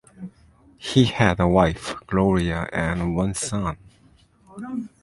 He 0.79 1.05
had 1.05 1.39
a 1.39 1.47
wife, 1.47 1.93
Gloria, 2.07 2.67
and 2.73 3.15
one 3.15 3.35
son. 3.35 3.77